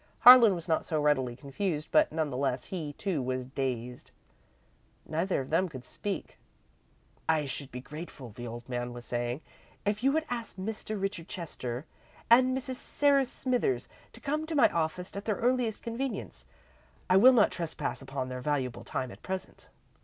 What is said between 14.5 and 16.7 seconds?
my office at their earliest convenience.